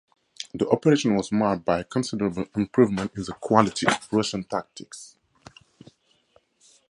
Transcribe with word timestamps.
The 0.55 0.67
operation 0.67 1.15
was 1.15 1.31
marked 1.31 1.63
by 1.63 1.81
a 1.81 1.83
considerable 1.83 2.45
improvement 2.55 3.11
in 3.15 3.21
the 3.21 3.33
quality 3.33 3.85
of 3.85 4.07
Russian 4.11 4.43
tactics. 4.43 5.15